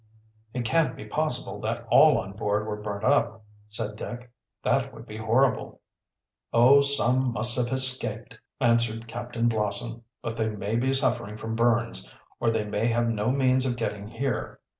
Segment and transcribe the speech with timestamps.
[0.55, 4.31] "It can't be possible that all on board were burnt up," said Dick.
[4.63, 5.79] "That would be horrible."
[6.51, 10.01] "Oh, some must have escaped," answered Captain Blossom.
[10.23, 14.07] "But they may be suffering from burns, or they may have no means of getting
[14.07, 14.59] here.